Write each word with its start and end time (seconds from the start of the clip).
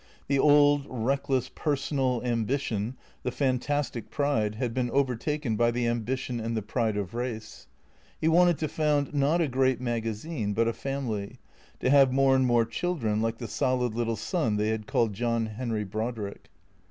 The 0.27 0.39
old, 0.39 0.87
reckless, 0.89 1.47
personal 1.53 2.23
ambition, 2.23 2.95
the 3.21 3.29
fantastic 3.29 4.09
pride, 4.09 4.55
had 4.55 4.73
been 4.73 4.89
overtaken 4.89 5.55
by 5.55 5.69
the 5.69 5.85
ambition 5.85 6.39
and 6.39 6.57
the 6.57 6.63
pride 6.63 6.97
of 6.97 7.13
race. 7.13 7.67
He 8.19 8.27
wanted 8.27 8.57
to 8.57 8.67
found, 8.67 9.13
not 9.13 9.41
a 9.41 9.47
great 9.47 9.79
magazine, 9.79 10.53
but 10.53 10.67
a 10.67 10.73
family, 10.73 11.37
to 11.81 11.91
have 11.91 12.11
more 12.11 12.35
and 12.35 12.47
more 12.47 12.65
children 12.65 13.21
like 13.21 13.37
the 13.37 13.47
solid 13.47 13.93
little 13.93 14.15
son 14.15 14.57
they 14.57 14.69
had 14.69 14.87
called 14.87 15.13
John 15.13 15.45
Henry 15.45 15.83
Brodrick. 15.83 16.49